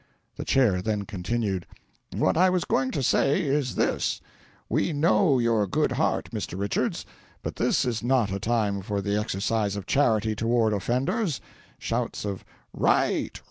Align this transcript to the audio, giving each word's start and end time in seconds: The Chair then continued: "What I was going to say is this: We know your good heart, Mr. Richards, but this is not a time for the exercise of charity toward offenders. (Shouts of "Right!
The 0.35 0.45
Chair 0.45 0.81
then 0.81 1.03
continued: 1.05 1.67
"What 2.17 2.35
I 2.35 2.49
was 2.49 2.65
going 2.65 2.89
to 2.89 3.03
say 3.03 3.43
is 3.43 3.75
this: 3.75 4.19
We 4.67 4.93
know 4.93 5.37
your 5.37 5.67
good 5.67 5.91
heart, 5.91 6.31
Mr. 6.31 6.57
Richards, 6.57 7.05
but 7.43 7.57
this 7.57 7.85
is 7.85 8.01
not 8.01 8.31
a 8.31 8.39
time 8.39 8.81
for 8.81 8.99
the 8.99 9.15
exercise 9.15 9.75
of 9.75 9.85
charity 9.85 10.35
toward 10.35 10.73
offenders. 10.73 11.39
(Shouts 11.77 12.25
of 12.25 12.43
"Right! 12.73 13.39